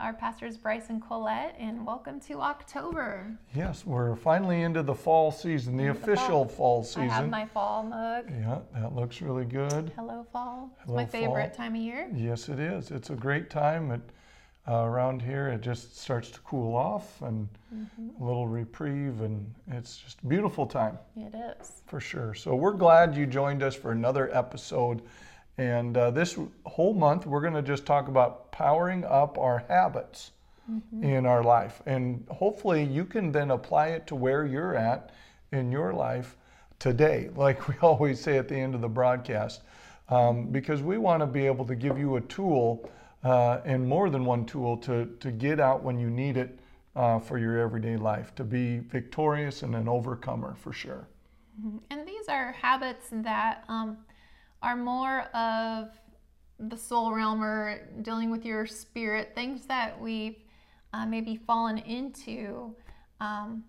are 0.00 0.14
Pastors 0.14 0.56
Bryce 0.56 0.88
and 0.88 1.06
Colette, 1.06 1.54
and 1.58 1.86
welcome 1.86 2.18
to 2.20 2.40
October. 2.40 3.36
Yes, 3.54 3.84
we're 3.84 4.16
finally 4.16 4.62
into 4.62 4.82
the 4.82 4.94
fall 4.94 5.30
season, 5.30 5.76
the 5.76 5.88
official 5.88 6.46
fall, 6.46 6.82
season. 6.82 7.10
I 7.10 7.14
have 7.14 7.28
my 7.28 7.44
fall 7.44 7.82
mug. 7.82 8.24
Yeah, 8.30 8.60
that 8.72 8.94
looks 8.94 9.20
really 9.20 9.44
good. 9.44 9.92
Hello, 9.96 10.26
fall. 10.32 10.74
Hello, 10.86 10.98
it's 10.98 11.12
my 11.12 11.20
favorite 11.20 11.52
time 11.52 11.74
of 11.74 11.82
year. 11.82 12.10
Yes, 12.14 12.48
it 12.48 12.58
is. 12.58 12.90
It's 12.90 13.10
a 13.10 13.14
great 13.14 13.50
time. 13.50 13.90
It, 13.90 14.00
uh, 14.66 14.84
around 14.84 15.20
here, 15.20 15.48
it 15.48 15.60
just 15.60 15.98
starts 16.00 16.30
to 16.30 16.40
cool 16.40 16.74
off 16.74 17.20
and 17.20 17.46
mm-hmm. 17.74 18.22
a 18.22 18.26
little 18.26 18.46
reprieve, 18.46 19.20
and 19.20 19.54
it's 19.70 19.98
just 19.98 20.18
a 20.22 20.26
beautiful 20.26 20.64
time. 20.64 20.98
It 21.14 21.34
is. 21.34 21.82
For 21.86 22.00
sure. 22.00 22.32
So 22.32 22.54
we're 22.54 22.72
glad 22.72 23.14
you 23.14 23.26
joined 23.26 23.62
us 23.62 23.74
for 23.74 23.92
another 23.92 24.34
episode 24.34 25.02
and 25.58 25.96
uh, 25.96 26.10
this 26.10 26.38
whole 26.64 26.94
month, 26.94 27.26
we're 27.26 27.40
going 27.40 27.54
to 27.54 27.62
just 27.62 27.84
talk 27.84 28.08
about 28.08 28.50
powering 28.50 29.04
up 29.04 29.36
our 29.36 29.64
habits 29.68 30.32
mm-hmm. 30.70 31.04
in 31.04 31.26
our 31.26 31.42
life. 31.42 31.82
And 31.86 32.26
hopefully, 32.30 32.82
you 32.84 33.04
can 33.04 33.32
then 33.32 33.50
apply 33.50 33.88
it 33.88 34.06
to 34.08 34.14
where 34.14 34.46
you're 34.46 34.74
at 34.74 35.10
in 35.52 35.70
your 35.70 35.92
life 35.92 36.36
today, 36.78 37.30
like 37.36 37.68
we 37.68 37.74
always 37.82 38.20
say 38.20 38.38
at 38.38 38.48
the 38.48 38.56
end 38.56 38.74
of 38.74 38.80
the 38.80 38.88
broadcast, 38.88 39.62
um, 40.08 40.46
because 40.46 40.82
we 40.82 40.98
want 40.98 41.20
to 41.20 41.26
be 41.26 41.46
able 41.46 41.64
to 41.66 41.74
give 41.74 41.98
you 41.98 42.16
a 42.16 42.20
tool 42.22 42.90
uh, 43.22 43.60
and 43.64 43.86
more 43.86 44.08
than 44.08 44.24
one 44.24 44.46
tool 44.46 44.76
to, 44.78 45.06
to 45.20 45.30
get 45.30 45.60
out 45.60 45.82
when 45.82 45.98
you 45.98 46.08
need 46.08 46.36
it 46.36 46.58
uh, 46.96 47.18
for 47.18 47.38
your 47.38 47.58
everyday 47.58 47.96
life, 47.96 48.34
to 48.34 48.44
be 48.44 48.78
victorious 48.78 49.62
and 49.62 49.76
an 49.76 49.88
overcomer 49.88 50.54
for 50.54 50.72
sure. 50.72 51.06
Mm-hmm. 51.60 51.78
And 51.90 52.08
these 52.08 52.28
are 52.28 52.52
habits 52.52 53.08
that. 53.12 53.64
Um, 53.68 53.98
are 54.62 54.76
more 54.76 55.22
of 55.34 55.88
the 56.58 56.76
soul 56.76 57.12
realm 57.12 57.42
or 57.42 57.88
dealing 58.02 58.30
with 58.30 58.44
your 58.44 58.66
spirit, 58.66 59.32
things 59.34 59.66
that 59.66 59.98
we've 60.00 60.36
uh, 60.92 61.06
maybe 61.06 61.36
fallen 61.36 61.78
into 61.78 62.74
um, 63.20 63.64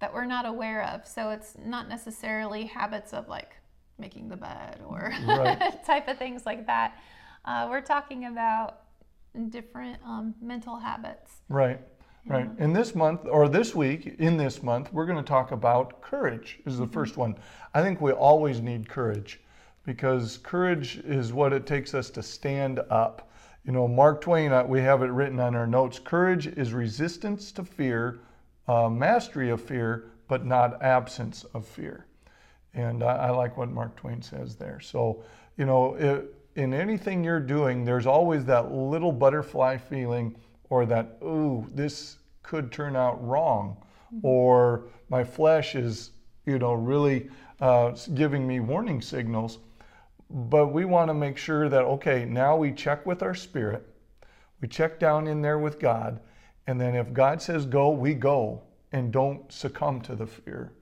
that 0.00 0.12
we're 0.12 0.26
not 0.26 0.44
aware 0.44 0.84
of. 0.84 1.06
So 1.06 1.30
it's 1.30 1.54
not 1.64 1.88
necessarily 1.88 2.64
habits 2.64 3.12
of 3.12 3.28
like 3.28 3.52
making 3.98 4.28
the 4.28 4.36
bed 4.36 4.80
or 4.86 5.12
right. 5.26 5.84
type 5.86 6.08
of 6.08 6.18
things 6.18 6.44
like 6.44 6.66
that. 6.66 6.98
Uh, 7.44 7.68
we're 7.70 7.80
talking 7.80 8.26
about 8.26 8.80
different 9.48 9.98
um, 10.04 10.34
mental 10.42 10.78
habits. 10.78 11.32
Right. 11.48 11.80
Right. 12.28 12.50
In 12.58 12.72
this 12.72 12.96
month, 12.96 13.20
or 13.30 13.48
this 13.48 13.72
week, 13.72 14.16
in 14.18 14.36
this 14.36 14.60
month, 14.60 14.92
we're 14.92 15.06
going 15.06 15.16
to 15.16 15.22
talk 15.22 15.52
about 15.52 16.02
courage, 16.02 16.58
is 16.66 16.76
the 16.76 16.82
mm-hmm. 16.82 16.92
first 16.92 17.16
one. 17.16 17.36
I 17.72 17.82
think 17.82 18.00
we 18.00 18.10
always 18.10 18.60
need 18.60 18.88
courage 18.88 19.40
because 19.86 20.38
courage 20.38 20.98
is 20.98 21.32
what 21.32 21.52
it 21.52 21.64
takes 21.64 21.94
us 21.94 22.10
to 22.10 22.22
stand 22.22 22.80
up. 22.90 23.30
You 23.64 23.72
know, 23.72 23.88
Mark 23.88 24.20
Twain, 24.20 24.52
uh, 24.52 24.64
we 24.64 24.80
have 24.80 25.02
it 25.02 25.10
written 25.10 25.40
on 25.40 25.54
our 25.54 25.66
notes 25.66 25.98
courage 25.98 26.48
is 26.48 26.72
resistance 26.72 27.52
to 27.52 27.64
fear, 27.64 28.18
uh, 28.68 28.90
mastery 28.90 29.48
of 29.50 29.62
fear, 29.62 30.10
but 30.28 30.44
not 30.44 30.82
absence 30.82 31.44
of 31.54 31.64
fear. 31.64 32.06
And 32.74 33.02
I, 33.02 33.28
I 33.28 33.30
like 33.30 33.56
what 33.56 33.70
Mark 33.70 33.96
Twain 33.96 34.20
says 34.20 34.56
there. 34.56 34.80
So, 34.80 35.22
you 35.56 35.66
know, 35.66 35.94
it, 35.94 36.34
in 36.56 36.74
anything 36.74 37.22
you're 37.22 37.40
doing, 37.40 37.84
there's 37.84 38.06
always 38.06 38.44
that 38.46 38.72
little 38.72 39.12
butterfly 39.12 39.76
feeling 39.76 40.36
or 40.68 40.84
that, 40.86 41.16
ooh, 41.22 41.66
this 41.74 42.18
could 42.42 42.72
turn 42.72 42.96
out 42.96 43.24
wrong, 43.24 43.76
mm-hmm. 44.12 44.26
or 44.26 44.84
my 45.08 45.22
flesh 45.22 45.76
is, 45.76 46.10
you 46.44 46.58
know, 46.58 46.72
really 46.72 47.28
uh, 47.60 47.92
giving 48.14 48.46
me 48.46 48.60
warning 48.60 49.00
signals 49.00 49.58
but 50.30 50.68
we 50.68 50.84
want 50.84 51.08
to 51.08 51.14
make 51.14 51.38
sure 51.38 51.68
that, 51.68 51.82
okay, 51.82 52.24
now 52.24 52.56
we 52.56 52.72
check 52.72 53.06
with 53.06 53.22
our 53.22 53.34
spirit, 53.34 53.86
we 54.60 54.68
check 54.68 54.98
down 54.98 55.26
in 55.26 55.42
there 55.42 55.58
with 55.58 55.78
God, 55.78 56.20
and 56.66 56.80
then 56.80 56.94
if 56.94 57.12
God 57.12 57.40
says 57.40 57.66
go, 57.66 57.90
we 57.90 58.14
go 58.14 58.62
and 58.92 59.12
don't 59.12 59.50
succumb 59.52 60.00
to 60.02 60.16
the 60.16 60.26
fear 60.26 60.72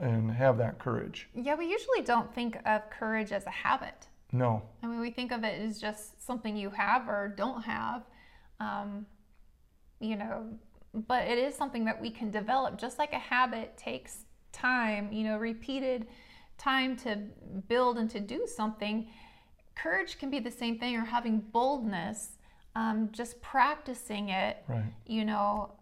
and 0.00 0.30
have 0.30 0.58
that 0.58 0.78
courage. 0.78 1.28
Yeah, 1.34 1.54
we 1.54 1.70
usually 1.70 2.02
don't 2.02 2.32
think 2.34 2.58
of 2.66 2.88
courage 2.90 3.32
as 3.32 3.46
a 3.46 3.50
habit. 3.50 4.08
No. 4.32 4.62
I 4.82 4.86
mean, 4.86 5.00
we 5.00 5.10
think 5.10 5.32
of 5.32 5.44
it 5.44 5.60
as 5.60 5.80
just 5.80 6.24
something 6.24 6.56
you 6.56 6.70
have 6.70 7.08
or 7.08 7.32
don't 7.36 7.62
have, 7.62 8.02
um, 8.58 9.06
you 10.00 10.16
know, 10.16 10.46
but 10.92 11.28
it 11.28 11.38
is 11.38 11.54
something 11.54 11.84
that 11.84 12.00
we 12.00 12.10
can 12.10 12.30
develop. 12.30 12.78
Just 12.78 12.98
like 12.98 13.12
a 13.12 13.18
habit 13.18 13.76
takes 13.76 14.24
time, 14.52 15.12
you 15.12 15.24
know, 15.24 15.36
repeated 15.36 16.06
time 16.64 16.96
to 16.96 17.18
build 17.68 17.98
and 17.98 18.08
to 18.10 18.20
do 18.20 18.46
something, 18.46 19.06
courage 19.74 20.18
can 20.18 20.30
be 20.30 20.40
the 20.40 20.50
same 20.50 20.78
thing 20.78 20.96
or 20.96 21.04
having 21.04 21.38
boldness, 21.52 22.38
um, 22.74 23.10
just 23.12 23.40
practicing 23.42 24.30
it, 24.30 24.64
right. 24.68 24.84
you 25.06 25.24
know, 25.24 25.72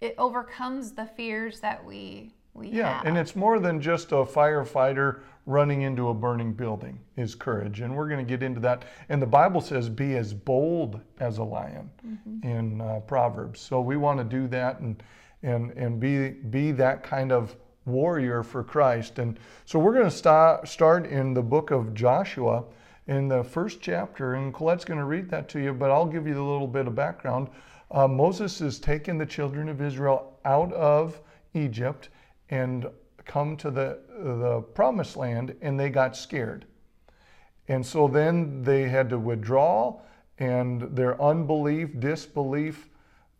it 0.00 0.14
overcomes 0.18 0.92
the 0.92 1.06
fears 1.06 1.60
that 1.60 1.84
we 1.84 2.34
we 2.52 2.68
yeah, 2.68 2.98
have. 2.98 3.06
and 3.06 3.18
it's 3.18 3.34
more 3.34 3.58
than 3.58 3.80
just 3.80 4.12
a 4.12 4.16
firefighter 4.24 5.22
running 5.44 5.82
into 5.82 6.10
a 6.10 6.14
burning 6.14 6.52
building 6.52 7.00
is 7.16 7.34
courage, 7.34 7.80
and 7.80 7.94
we're 7.94 8.06
going 8.06 8.24
to 8.24 8.28
get 8.28 8.44
into 8.44 8.60
that. 8.60 8.84
And 9.08 9.20
the 9.20 9.26
Bible 9.26 9.60
says, 9.60 9.88
"Be 9.88 10.16
as 10.16 10.32
bold 10.32 11.00
as 11.18 11.38
a 11.38 11.42
lion" 11.42 11.90
mm-hmm. 12.06 12.46
in 12.46 12.80
uh, 12.80 13.00
Proverbs. 13.00 13.60
So 13.60 13.80
we 13.80 13.96
want 13.96 14.18
to 14.18 14.24
do 14.24 14.46
that 14.48 14.78
and 14.78 15.02
and 15.42 15.72
and 15.72 15.98
be 15.98 16.30
be 16.30 16.70
that 16.72 17.02
kind 17.02 17.32
of 17.32 17.56
warrior 17.86 18.42
for 18.42 18.62
Christ. 18.62 19.18
And 19.18 19.38
so 19.64 19.78
we're 19.78 19.92
going 19.92 20.04
to 20.04 20.10
start, 20.10 20.68
start 20.68 21.06
in 21.06 21.34
the 21.34 21.42
book 21.42 21.70
of 21.70 21.94
Joshua 21.94 22.64
in 23.06 23.28
the 23.28 23.44
first 23.44 23.80
chapter. 23.80 24.34
And 24.34 24.52
Colette's 24.52 24.84
going 24.84 25.00
to 25.00 25.04
read 25.04 25.28
that 25.30 25.48
to 25.50 25.60
you, 25.60 25.72
but 25.72 25.90
I'll 25.90 26.06
give 26.06 26.26
you 26.26 26.34
a 26.34 26.50
little 26.50 26.66
bit 26.66 26.86
of 26.86 26.94
background. 26.94 27.48
Uh, 27.90 28.08
Moses 28.08 28.58
has 28.58 28.78
taken 28.78 29.18
the 29.18 29.26
children 29.26 29.68
of 29.68 29.80
Israel 29.80 30.38
out 30.44 30.72
of 30.72 31.20
Egypt 31.52 32.08
and 32.50 32.86
come 33.24 33.56
to 33.56 33.70
the, 33.70 33.98
the 34.18 34.60
promised 34.74 35.16
land, 35.16 35.54
and 35.62 35.78
they 35.78 35.90
got 35.90 36.16
scared. 36.16 36.66
And 37.68 37.84
so 37.84 38.08
then 38.08 38.62
they 38.62 38.88
had 38.88 39.08
to 39.10 39.18
withdraw, 39.18 40.00
and 40.38 40.82
their 40.94 41.20
unbelief, 41.22 41.98
disbelief, 41.98 42.88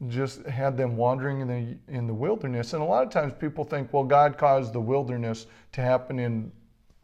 just 0.08 0.44
had 0.46 0.76
them 0.76 0.96
wandering 0.96 1.40
in 1.40 1.48
the 1.48 1.92
in 1.92 2.06
the 2.06 2.14
wilderness. 2.14 2.72
And 2.72 2.82
a 2.82 2.86
lot 2.86 3.04
of 3.04 3.10
times 3.10 3.32
people 3.38 3.64
think, 3.64 3.92
well, 3.92 4.04
God 4.04 4.38
caused 4.38 4.72
the 4.72 4.80
wilderness 4.80 5.46
to 5.72 5.80
happen 5.80 6.18
in 6.18 6.52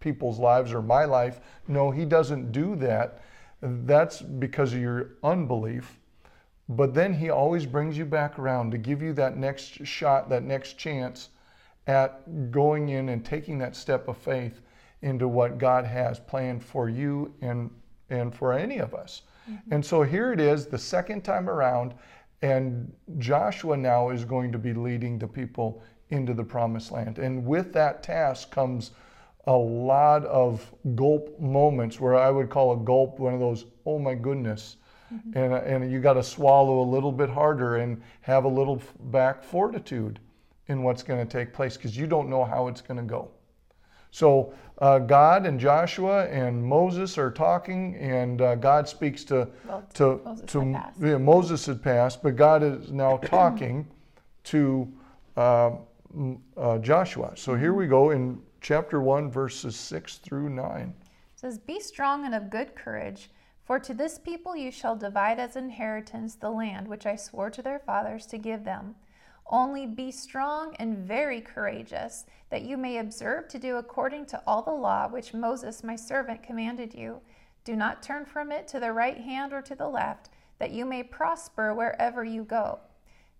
people's 0.00 0.38
lives 0.38 0.72
or 0.72 0.82
my 0.82 1.04
life. 1.04 1.40
No, 1.68 1.90
He 1.90 2.04
doesn't 2.04 2.52
do 2.52 2.76
that. 2.76 3.22
That's 3.60 4.22
because 4.22 4.72
of 4.72 4.80
your 4.80 5.10
unbelief. 5.22 5.98
But 6.68 6.94
then 6.94 7.12
He 7.12 7.30
always 7.30 7.66
brings 7.66 7.98
you 7.98 8.04
back 8.04 8.38
around 8.38 8.70
to 8.70 8.78
give 8.78 9.02
you 9.02 9.12
that 9.14 9.36
next 9.36 9.84
shot, 9.86 10.28
that 10.30 10.42
next 10.42 10.78
chance 10.78 11.30
at 11.86 12.50
going 12.50 12.90
in 12.90 13.08
and 13.08 13.24
taking 13.24 13.58
that 13.58 13.74
step 13.74 14.08
of 14.08 14.16
faith 14.16 14.60
into 15.02 15.26
what 15.26 15.58
God 15.58 15.84
has 15.84 16.20
planned 16.20 16.64
for 16.64 16.88
you 16.88 17.34
and 17.40 17.70
and 18.10 18.34
for 18.34 18.52
any 18.52 18.78
of 18.78 18.92
us. 18.92 19.22
Mm-hmm. 19.48 19.74
And 19.74 19.86
so 19.86 20.02
here 20.02 20.32
it 20.32 20.40
is, 20.40 20.66
the 20.66 20.78
second 20.78 21.22
time 21.22 21.48
around, 21.48 21.94
and 22.42 22.92
Joshua 23.18 23.76
now 23.76 24.10
is 24.10 24.24
going 24.24 24.52
to 24.52 24.58
be 24.58 24.72
leading 24.72 25.18
the 25.18 25.28
people 25.28 25.82
into 26.08 26.34
the 26.34 26.44
promised 26.44 26.90
land. 26.90 27.18
And 27.18 27.44
with 27.44 27.72
that 27.74 28.02
task 28.02 28.50
comes 28.50 28.92
a 29.46 29.56
lot 29.56 30.24
of 30.24 30.72
gulp 30.94 31.38
moments 31.40 32.00
where 32.00 32.16
I 32.16 32.30
would 32.30 32.50
call 32.50 32.72
a 32.72 32.76
gulp 32.76 33.18
one 33.18 33.34
of 33.34 33.40
those, 33.40 33.66
oh 33.86 33.98
my 33.98 34.14
goodness. 34.14 34.76
Mm-hmm. 35.12 35.36
And, 35.36 35.54
and 35.54 35.92
you 35.92 36.00
got 36.00 36.14
to 36.14 36.22
swallow 36.22 36.80
a 36.80 36.88
little 36.88 37.12
bit 37.12 37.30
harder 37.30 37.76
and 37.76 38.00
have 38.20 38.44
a 38.44 38.48
little 38.48 38.80
back 39.04 39.42
fortitude 39.42 40.20
in 40.68 40.82
what's 40.82 41.02
going 41.02 41.26
to 41.26 41.30
take 41.30 41.52
place 41.52 41.76
because 41.76 41.96
you 41.96 42.06
don't 42.06 42.30
know 42.30 42.44
how 42.44 42.68
it's 42.68 42.80
going 42.80 42.98
to 42.98 43.02
go. 43.04 43.30
So 44.10 44.52
uh, 44.78 44.98
God 44.98 45.46
and 45.46 45.60
Joshua 45.60 46.26
and 46.26 46.62
Moses 46.64 47.18
are 47.18 47.30
talking, 47.30 47.96
and 47.96 48.40
uh, 48.40 48.54
God 48.54 48.88
speaks 48.88 49.24
to 49.24 49.48
well, 49.66 49.84
to 49.94 50.20
Moses 50.24 50.46
to 50.46 50.60
had 50.72 50.92
yeah, 51.00 51.18
Moses 51.18 51.66
had 51.66 51.82
passed, 51.82 52.22
but 52.22 52.36
God 52.36 52.62
is 52.62 52.90
now 52.90 53.16
talking 53.24 53.86
to 54.44 54.90
uh, 55.36 55.72
uh, 56.56 56.78
Joshua. 56.78 57.32
So 57.36 57.54
here 57.54 57.74
we 57.74 57.86
go 57.86 58.10
in 58.10 58.40
chapter 58.60 59.00
one, 59.00 59.30
verses 59.30 59.76
six 59.76 60.16
through 60.16 60.48
nine. 60.48 60.94
It 61.34 61.40
says, 61.40 61.58
"Be 61.58 61.78
strong 61.78 62.24
and 62.24 62.34
of 62.34 62.50
good 62.50 62.74
courage." 62.74 63.30
For 63.64 63.78
to 63.78 63.94
this 63.94 64.18
people 64.18 64.56
you 64.56 64.72
shall 64.72 64.96
divide 64.96 65.38
as 65.38 65.54
inheritance 65.54 66.34
the 66.34 66.50
land 66.50 66.88
which 66.88 67.06
I 67.06 67.14
swore 67.14 67.50
to 67.50 67.62
their 67.62 67.78
fathers 67.78 68.26
to 68.26 68.38
give 68.38 68.64
them. 68.64 68.96
Only 69.52 69.84
be 69.84 70.12
strong 70.12 70.76
and 70.78 70.96
very 70.96 71.40
courageous, 71.40 72.24
that 72.50 72.62
you 72.62 72.76
may 72.76 72.98
observe 72.98 73.48
to 73.48 73.58
do 73.58 73.76
according 73.76 74.26
to 74.26 74.40
all 74.46 74.62
the 74.62 74.70
law 74.70 75.08
which 75.08 75.34
Moses 75.34 75.82
my 75.82 75.96
servant 75.96 76.42
commanded 76.42 76.94
you. 76.94 77.20
Do 77.64 77.74
not 77.74 78.02
turn 78.02 78.24
from 78.24 78.52
it 78.52 78.68
to 78.68 78.78
the 78.78 78.92
right 78.92 79.18
hand 79.18 79.52
or 79.52 79.60
to 79.62 79.74
the 79.74 79.88
left, 79.88 80.30
that 80.60 80.70
you 80.70 80.84
may 80.84 81.02
prosper 81.02 81.74
wherever 81.74 82.24
you 82.24 82.44
go. 82.44 82.78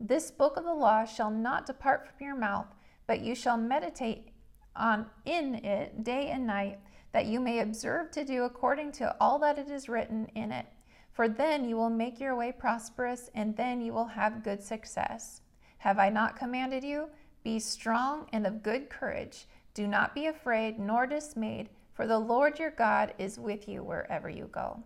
This 0.00 0.30
book 0.30 0.56
of 0.56 0.64
the 0.64 0.74
law 0.74 1.04
shall 1.04 1.30
not 1.30 1.66
depart 1.66 2.06
from 2.06 2.26
your 2.26 2.36
mouth, 2.36 2.74
but 3.06 3.20
you 3.20 3.34
shall 3.34 3.56
meditate 3.56 4.28
on 4.74 5.06
in 5.24 5.54
it 5.56 6.02
day 6.02 6.28
and 6.28 6.46
night, 6.46 6.80
that 7.12 7.26
you 7.26 7.38
may 7.38 7.60
observe 7.60 8.10
to 8.12 8.24
do 8.24 8.44
according 8.44 8.92
to 8.92 9.14
all 9.20 9.38
that 9.38 9.58
it 9.58 9.70
is 9.70 9.88
written 9.88 10.26
in 10.34 10.50
it. 10.50 10.66
for 11.12 11.28
then 11.28 11.68
you 11.68 11.76
will 11.76 11.90
make 11.90 12.18
your 12.18 12.34
way 12.34 12.50
prosperous, 12.50 13.30
and 13.34 13.56
then 13.56 13.80
you 13.80 13.92
will 13.92 14.06
have 14.06 14.42
good 14.42 14.62
success. 14.62 15.39
Have 15.80 15.98
I 15.98 16.10
not 16.10 16.36
commanded 16.36 16.84
you? 16.84 17.08
Be 17.42 17.58
strong 17.58 18.26
and 18.34 18.46
of 18.46 18.62
good 18.62 18.90
courage. 18.90 19.46
Do 19.72 19.86
not 19.88 20.14
be 20.14 20.26
afraid 20.26 20.78
nor 20.78 21.06
dismayed, 21.06 21.70
for 21.94 22.06
the 22.06 22.18
Lord 22.18 22.58
your 22.58 22.72
God 22.72 23.14
is 23.18 23.38
with 23.38 23.66
you 23.66 23.82
wherever 23.82 24.28
you 24.28 24.50
go. 24.52 24.82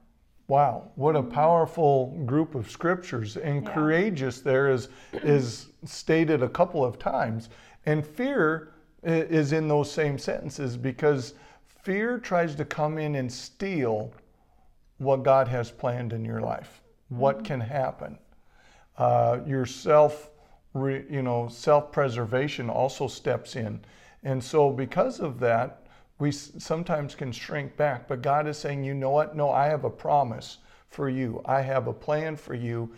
Wow, 0.46 0.92
what 0.94 1.16
a 1.16 1.22
powerful 1.22 2.16
group 2.26 2.54
of 2.54 2.70
scriptures. 2.70 3.36
And 3.36 3.64
Yeah. 3.64 3.74
courageous 3.74 4.40
there 4.40 4.70
is 4.70 4.88
is 5.12 5.70
stated 5.84 6.44
a 6.44 6.48
couple 6.48 6.84
of 6.84 6.96
times. 6.96 7.48
And 7.86 8.06
fear 8.06 8.72
is 9.02 9.52
in 9.52 9.66
those 9.66 9.90
same 9.90 10.16
sentences 10.16 10.76
because 10.76 11.34
fear 11.66 12.18
tries 12.18 12.54
to 12.54 12.64
come 12.64 12.98
in 12.98 13.16
and 13.16 13.32
steal 13.32 14.12
what 14.98 15.24
God 15.24 15.48
has 15.48 15.72
planned 15.72 16.12
in 16.12 16.24
your 16.24 16.40
life. 16.40 16.82
What 17.08 17.42
can 17.42 17.60
happen? 17.60 18.16
Uh, 18.96 19.40
your 19.44 19.66
self, 19.66 20.30
re, 20.74 21.04
you 21.08 21.22
know, 21.22 21.48
self-preservation 21.48 22.68
also 22.68 23.08
steps 23.08 23.56
in, 23.56 23.80
and 24.22 24.42
so 24.42 24.70
because 24.70 25.20
of 25.20 25.40
that, 25.40 25.86
we 26.18 26.30
sometimes 26.30 27.14
can 27.14 27.32
shrink 27.32 27.76
back. 27.76 28.06
But 28.06 28.22
God 28.22 28.46
is 28.46 28.58
saying, 28.58 28.84
you 28.84 28.94
know 28.94 29.10
what? 29.10 29.34
No, 29.34 29.50
I 29.50 29.66
have 29.66 29.84
a 29.84 29.90
promise 29.90 30.58
for 30.88 31.08
you. 31.08 31.40
I 31.44 31.62
have 31.62 31.86
a 31.86 31.92
plan 31.92 32.36
for 32.36 32.54
you, 32.54 32.92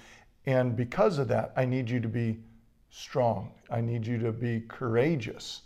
and 0.44 0.76
because 0.76 1.18
of 1.18 1.28
that, 1.28 1.52
I 1.56 1.64
need 1.64 1.88
you 1.88 2.00
to 2.00 2.08
be 2.08 2.38
strong. 2.90 3.52
I 3.70 3.80
need 3.80 4.06
you 4.06 4.18
to 4.18 4.32
be 4.32 4.64
courageous. 4.68 5.62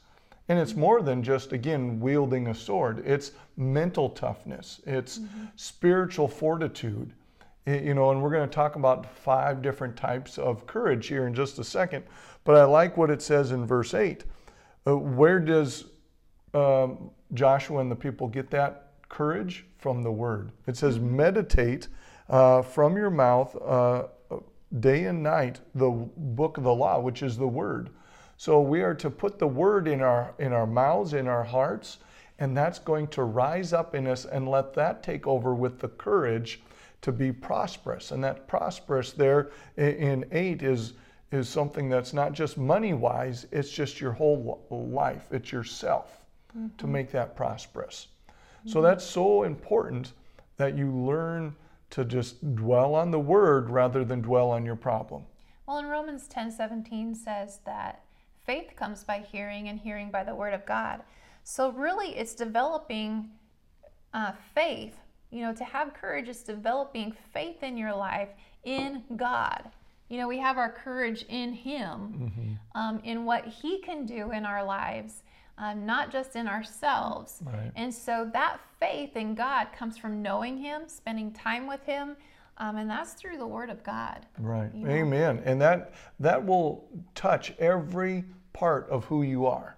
And 0.49 0.59
it's 0.59 0.75
more 0.75 1.01
than 1.01 1.23
just, 1.23 1.53
again, 1.53 2.01
wielding 2.01 2.49
a 2.49 2.55
sword. 2.55 3.05
It's 3.07 3.33
mental 3.57 4.11
toughness, 4.11 4.81
it's 4.85 5.19
mm-hmm. 5.19 5.45
spiritual 5.55 6.27
fortitude. 6.27 7.13
You 7.67 7.95
know, 7.95 8.11
and 8.11 8.23
we're 8.23 8.31
going 8.31 8.49
to 8.49 8.55
talk 8.55 8.77
about 8.77 9.07
five 9.07 9.63
different 9.63 9.97
types 9.97 10.39
of 10.39 10.67
courage 10.67 11.07
here 11.07 11.27
in 11.27 11.35
just 11.35 11.59
a 11.59 11.65
second. 11.65 12.05
But 12.45 12.57
I 12.57 12.65
like 12.65 12.97
what 12.97 13.11
it 13.11 13.21
says 13.21 13.53
in 13.53 13.67
verse 13.67 13.93
8. 13.93 14.25
Uh, 14.87 14.97
where 14.97 15.39
does 15.39 15.85
um, 16.55 17.11
Joshua 17.35 17.81
and 17.81 17.91
the 17.91 17.97
people 17.97 18.29
get 18.29 18.51
that 18.51 18.93
courage? 19.09 19.67
From 19.79 20.03
the 20.03 20.13
word. 20.13 20.53
It 20.67 20.77
says, 20.77 20.99
meditate 20.99 21.89
uh, 22.29 22.61
from 22.61 22.99
your 22.99 23.09
mouth 23.09 23.57
uh, 23.65 24.05
day 24.79 25.07
and 25.07 25.23
night 25.23 25.61
the 25.75 25.91
book 25.91 26.59
of 26.59 26.65
the 26.65 26.75
law, 26.75 27.01
which 27.01 27.23
is 27.23 27.37
the 27.37 27.49
word. 27.49 27.89
So 28.37 28.61
we 28.61 28.83
are 28.83 28.95
to 28.95 29.11
put 29.11 29.39
the 29.39 29.49
word 29.49 29.89
in 29.89 30.01
our 30.01 30.35
in 30.39 30.53
our 30.53 30.67
mouths, 30.67 31.15
in 31.15 31.29
our 31.29 31.45
hearts, 31.45 31.99
and 32.39 32.57
that's 32.57 32.79
going 32.79 33.09
to 33.09 33.25
rise 33.25 33.73
up 33.73 33.95
in 33.95 34.07
us 34.07 34.25
and 34.25 34.49
let 34.49 34.75
that 34.75 35.03
take 35.03 35.27
over 35.27 35.55
with 35.55 35.79
the 35.79 35.89
courage 35.89 36.63
to 37.03 37.13
be 37.13 37.33
prosperous. 37.33 38.11
And 38.11 38.23
that 38.25 38.47
prosperous 38.47 39.13
there 39.13 39.51
in 39.77 40.25
8 40.31 40.63
is 40.63 40.95
is 41.33 41.49
something 41.49 41.89
that's 41.89 42.13
not 42.13 42.33
just 42.33 42.59
money 42.59 42.93
wise, 42.93 43.47
it's 43.53 43.71
just 43.71 44.01
your 44.01 44.11
whole 44.11 44.67
life, 44.69 45.29
it's 45.31 45.53
yourself 45.53 46.21
to 46.77 46.89
make 46.89 47.13
that 47.13 47.37
prosperous. 47.37 48.09
So 48.67 48.83
that's 48.83 49.05
so 49.05 49.45
important 49.45 50.13
that 50.57 50.77
you 50.77 50.91
learn 50.91 51.55
to 51.91 52.05
just 52.05 52.55
dwell 52.57 52.95
on 52.95 53.11
the 53.11 53.19
word 53.19 53.71
rather 53.71 54.05
than 54.05 54.21
dwell 54.21 54.51
on 54.51 54.67
your 54.67 54.77
problem. 54.77 55.25
Well, 55.67 55.79
in 55.79 55.87
Romans 55.87 56.27
10 56.27 56.51
17 56.51 57.15
says 57.15 57.61
that 57.65 58.05
faith 58.45 58.75
comes 58.77 59.05
by 59.05 59.21
hearing, 59.21 59.69
and 59.69 59.79
hearing 59.79 60.11
by 60.11 60.25
the 60.25 60.35
word 60.35 60.55
of 60.55 60.67
God. 60.67 61.03
So, 61.45 61.71
really, 61.71 62.17
it's 62.17 62.35
developing 62.35 63.31
uh, 64.13 64.33
faith. 64.55 64.97
You 65.31 65.43
know, 65.43 65.53
to 65.55 65.65
have 65.65 65.95
courage 65.95 66.29
is 66.29 66.43
developing 66.43 67.15
faith 67.33 67.63
in 67.63 67.77
your 67.77 67.95
life 67.95 68.29
in 68.65 69.03
God. 69.17 69.71
You 70.09 70.19
know, 70.19 70.27
we 70.27 70.39
have 70.39 70.59
our 70.59 70.71
courage 70.71 71.25
in 71.29 71.53
Him, 71.53 72.59
um, 72.75 73.01
in 73.05 73.25
what 73.25 73.47
He 73.47 73.79
can 73.79 74.07
do 74.07 74.33
in 74.33 74.45
our 74.45 74.65
lives, 74.65 75.23
um, 75.57 75.87
not 75.87 76.11
just 76.11 76.35
in 76.35 76.49
ourselves. 76.49 77.41
Right. 77.45 77.71
And 77.77 77.95
so 77.95 78.29
that 78.33 78.59
faith 78.81 79.17
in 79.17 79.37
God 79.37 79.69
comes 79.77 79.97
from 79.97 80.21
knowing 80.21 80.59
Him, 80.59 80.83
spending 80.89 81.33
time 81.33 81.69
with 81.69 81.85
Him, 81.85 82.17
um, 82.59 82.77
and 82.77 82.91
that's 82.91 83.13
through 83.13 83.39
the 83.39 83.47
Word 83.47 83.71
of 83.71 83.85
God. 83.85 84.27
Right. 84.39 84.71
You 84.75 84.87
know? 84.87 84.93
Amen. 84.93 85.43
And 85.45 85.61
that 85.61 85.93
that 86.19 86.45
will 86.45 86.89
touch 87.15 87.55
every 87.59 88.25
part 88.53 88.89
of 88.91 89.05
who 89.05 89.23
you 89.23 89.47
are 89.47 89.77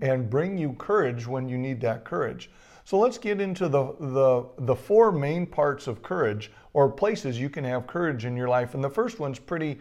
and 0.00 0.30
bring 0.30 0.56
you 0.56 0.74
courage 0.74 1.26
when 1.26 1.48
you 1.48 1.58
need 1.58 1.80
that 1.80 2.04
courage. 2.04 2.50
So 2.86 3.00
let's 3.00 3.18
get 3.18 3.40
into 3.40 3.68
the, 3.68 3.96
the 3.98 4.46
the 4.58 4.76
four 4.76 5.10
main 5.10 5.44
parts 5.44 5.88
of 5.88 6.04
courage 6.04 6.52
or 6.72 6.88
places 6.88 7.36
you 7.40 7.50
can 7.50 7.64
have 7.64 7.88
courage 7.88 8.24
in 8.24 8.36
your 8.36 8.48
life. 8.48 8.74
And 8.74 8.84
the 8.84 8.88
first 8.88 9.18
one's 9.18 9.40
pretty 9.40 9.80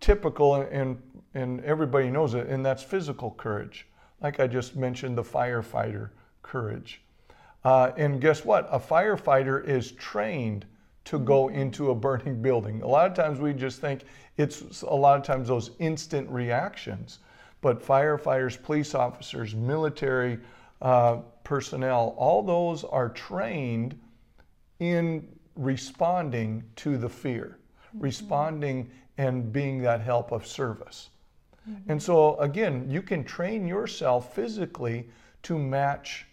typical 0.00 0.56
and 0.56 1.00
and 1.32 1.64
everybody 1.64 2.10
knows 2.10 2.34
it, 2.34 2.46
and 2.48 2.64
that's 2.64 2.82
physical 2.82 3.30
courage. 3.30 3.86
Like 4.20 4.38
I 4.38 4.48
just 4.48 4.76
mentioned, 4.76 5.16
the 5.16 5.22
firefighter 5.22 6.10
courage. 6.42 7.00
Uh, 7.64 7.92
and 7.96 8.20
guess 8.20 8.44
what? 8.44 8.68
A 8.70 8.78
firefighter 8.78 9.66
is 9.66 9.92
trained 9.92 10.66
to 11.06 11.18
go 11.18 11.48
into 11.48 11.90
a 11.90 11.94
burning 11.94 12.42
building. 12.42 12.82
A 12.82 12.86
lot 12.86 13.06
of 13.10 13.16
times 13.16 13.40
we 13.40 13.54
just 13.54 13.80
think 13.80 14.02
it's 14.36 14.82
a 14.82 14.94
lot 14.94 15.18
of 15.18 15.24
times 15.24 15.48
those 15.48 15.70
instant 15.78 16.28
reactions. 16.28 17.20
But 17.62 17.82
firefighters, 17.82 18.62
police 18.62 18.94
officers, 18.94 19.54
military 19.54 20.38
uh, 20.82 21.16
personnel, 21.44 22.14
all 22.16 22.42
those 22.42 22.84
are 22.84 23.08
trained 23.08 23.98
in 24.78 25.28
responding 25.54 26.62
to 26.76 26.98
the 26.98 27.08
fear, 27.08 27.58
mm-hmm. 27.88 28.00
responding 28.00 28.90
and 29.18 29.52
being 29.52 29.80
that 29.82 30.00
help 30.00 30.32
of 30.32 30.46
service. 30.46 31.10
Mm-hmm. 31.68 31.92
And 31.92 32.02
so, 32.02 32.36
again, 32.38 32.86
you 32.90 33.02
can 33.02 33.24
train 33.24 33.66
yourself 33.66 34.34
physically 34.34 35.08
to 35.42 35.58
match 35.58 36.26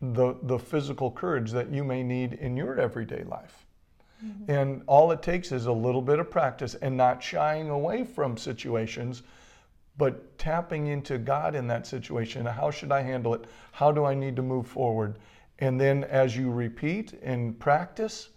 the, 0.00 0.36
the 0.42 0.58
physical 0.58 1.10
courage 1.10 1.50
that 1.52 1.70
you 1.70 1.82
may 1.82 2.02
need 2.02 2.34
in 2.34 2.56
your 2.56 2.78
everyday 2.78 3.24
life. 3.24 3.66
Mm-hmm. 4.24 4.50
And 4.50 4.82
all 4.86 5.10
it 5.12 5.22
takes 5.22 5.52
is 5.52 5.66
a 5.66 5.72
little 5.72 6.02
bit 6.02 6.18
of 6.18 6.30
practice 6.30 6.74
and 6.76 6.96
not 6.96 7.22
shying 7.22 7.70
away 7.70 8.04
from 8.04 8.36
situations, 8.36 9.22
but 9.98 10.38
tapping 10.38 10.88
into 10.88 11.18
God 11.18 11.54
in 11.54 11.66
that 11.68 11.86
situation. 11.86 12.44
How 12.46 12.70
should 12.70 12.92
I 12.92 13.02
handle 13.02 13.34
it? 13.34 13.44
How 13.72 13.90
do 13.92 14.04
I 14.04 14.14
need 14.14 14.36
to 14.36 14.42
move 14.42 14.66
forward? 14.66 15.18
And 15.58 15.80
then 15.80 16.04
as 16.04 16.36
you 16.36 16.50
repeat 16.50 17.14
and 17.22 17.58
practice, 17.58 18.28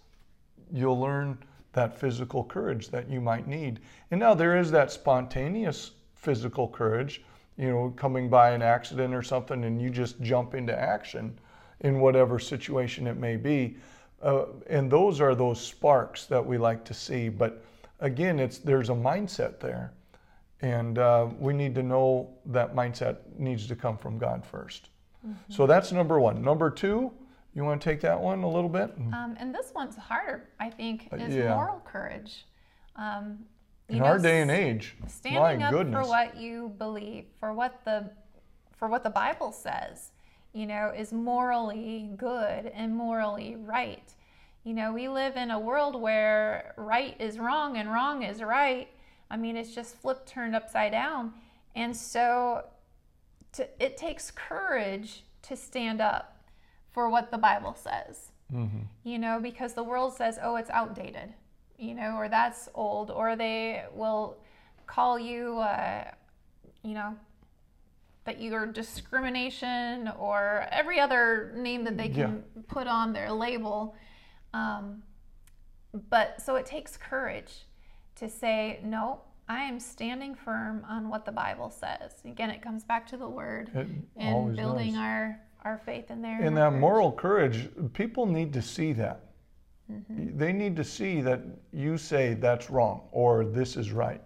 you'll 0.72 0.98
learn 0.98 1.38
that 1.72 1.98
physical 1.98 2.44
courage 2.44 2.88
that 2.88 3.08
you 3.08 3.20
might 3.20 3.46
need. 3.46 3.80
And 4.10 4.18
now 4.18 4.34
there 4.34 4.58
is 4.58 4.70
that 4.70 4.90
spontaneous 4.90 5.92
physical 6.14 6.68
courage, 6.68 7.22
you 7.56 7.68
know, 7.68 7.92
coming 7.96 8.28
by 8.28 8.50
an 8.50 8.62
accident 8.62 9.14
or 9.14 9.22
something 9.22 9.64
and 9.64 9.80
you 9.80 9.90
just 9.90 10.20
jump 10.20 10.54
into 10.54 10.76
action 10.78 11.38
in 11.80 12.00
whatever 12.00 12.38
situation 12.38 13.06
it 13.06 13.16
may 13.16 13.36
be. 13.36 13.76
Uh, 14.22 14.46
and 14.68 14.90
those 14.90 15.20
are 15.20 15.34
those 15.34 15.60
sparks 15.60 16.26
that 16.26 16.44
we 16.44 16.58
like 16.58 16.84
to 16.84 16.94
see. 16.94 17.28
But 17.28 17.62
again, 18.00 18.38
it's 18.38 18.58
there's 18.58 18.90
a 18.90 18.94
mindset 18.94 19.60
there. 19.60 19.92
And 20.62 20.98
uh, 20.98 21.28
we 21.38 21.52
need 21.54 21.74
to 21.76 21.82
know 21.82 22.30
that 22.46 22.74
mindset 22.74 23.16
needs 23.38 23.66
to 23.68 23.76
come 23.76 23.96
from 23.96 24.18
God 24.18 24.44
1st 24.50 24.82
So 25.48 25.66
that's 25.66 25.92
number 25.92 26.20
one. 26.20 26.42
Number 26.42 26.70
two, 26.70 27.12
you 27.54 27.64
want 27.64 27.80
to 27.80 27.84
take 27.88 28.00
that 28.02 28.20
one 28.20 28.42
a 28.42 28.48
little 28.48 28.68
bit? 28.68 28.92
Um, 29.12 29.36
and 29.38 29.54
this 29.54 29.72
one's 29.74 29.96
harder, 29.96 30.48
I 30.58 30.70
think, 30.70 31.08
Uh, 31.12 31.16
is 31.16 31.34
yeah. 31.34 31.54
moral 31.54 31.80
courage. 31.80 32.46
Um, 32.96 33.46
In 33.88 33.98
know, 33.98 34.04
our 34.04 34.18
day 34.18 34.40
and 34.42 34.50
age, 34.50 34.96
standing 35.08 35.62
up 35.62 35.72
goodness. 35.72 36.04
for 36.04 36.08
what 36.08 36.36
you 36.36 36.68
believe, 36.78 37.24
for 37.40 37.52
what 37.52 37.84
the 37.84 38.10
for 38.76 38.88
what 38.88 39.02
the 39.02 39.10
Bible 39.10 39.52
says, 39.52 40.12
you 40.54 40.66
know, 40.66 40.90
is 40.96 41.12
morally 41.12 42.10
good 42.16 42.66
and 42.74 42.94
morally 42.94 43.56
right. 43.56 44.14
You 44.64 44.72
know, 44.74 44.92
we 44.92 45.08
live 45.08 45.36
in 45.36 45.50
a 45.50 45.58
world 45.58 46.00
where 46.00 46.72
right 46.78 47.14
is 47.20 47.38
wrong 47.38 47.76
and 47.76 47.90
wrong 47.92 48.22
is 48.22 48.42
right. 48.42 48.88
I 49.30 49.36
mean, 49.36 49.56
it's 49.56 49.74
just 49.74 49.96
flipped, 49.96 50.28
turned 50.28 50.54
upside 50.56 50.92
down. 50.92 51.32
And 51.74 51.96
so 51.96 52.64
to, 53.52 53.68
it 53.84 53.96
takes 53.96 54.30
courage 54.30 55.24
to 55.42 55.56
stand 55.56 56.00
up 56.00 56.44
for 56.90 57.08
what 57.08 57.30
the 57.30 57.38
Bible 57.38 57.74
says 57.74 58.32
Mhm. 58.52 58.86
you 59.04 59.18
know, 59.18 59.38
because 59.40 59.74
the 59.74 59.84
world 59.84 60.12
says, 60.14 60.36
oh, 60.42 60.56
it's 60.56 60.70
outdated, 60.70 61.32
you 61.78 61.94
know, 61.94 62.16
or 62.16 62.28
that's 62.28 62.68
old, 62.74 63.10
or 63.12 63.36
they 63.36 63.84
will 63.94 64.36
call 64.88 65.20
you, 65.20 65.58
uh, 65.60 66.10
you 66.82 66.94
know, 66.94 67.16
that 68.24 68.40
you're 68.40 68.66
discrimination 68.66 70.08
or 70.18 70.66
every 70.72 70.98
other 70.98 71.52
name 71.56 71.84
that 71.84 71.96
they 71.96 72.08
can 72.08 72.42
put 72.66 72.88
on 72.88 73.12
their 73.12 73.30
label. 73.30 73.94
Um, 74.52 75.04
but 76.08 76.42
so 76.42 76.56
it 76.56 76.66
takes 76.66 76.96
courage 76.96 77.66
to 78.20 78.28
say, 78.28 78.80
no, 78.84 79.20
I 79.48 79.64
am 79.64 79.80
standing 79.80 80.34
firm 80.34 80.84
on 80.88 81.08
what 81.08 81.24
the 81.24 81.32
Bible 81.32 81.70
says. 81.70 82.12
Again, 82.24 82.50
it 82.50 82.62
comes 82.62 82.84
back 82.84 83.06
to 83.08 83.16
the 83.16 83.28
word 83.28 83.70
It 83.74 83.88
and 84.16 84.54
building 84.54 84.92
does. 84.92 85.00
our, 85.00 85.40
our 85.64 85.78
faith 85.78 86.10
in 86.10 86.22
there. 86.22 86.40
And 86.40 86.56
that 86.56 86.68
courage. 86.68 86.80
moral 86.80 87.12
courage, 87.12 87.68
people 87.94 88.26
need 88.26 88.52
to 88.52 88.62
see 88.62 88.92
that. 88.92 89.24
Mm-hmm. 89.90 90.38
They 90.38 90.52
need 90.52 90.76
to 90.76 90.84
see 90.84 91.20
that 91.22 91.40
you 91.72 91.98
say 91.98 92.34
that's 92.34 92.70
wrong 92.70 93.08
or 93.10 93.44
this 93.44 93.76
is 93.76 93.90
right. 93.90 94.22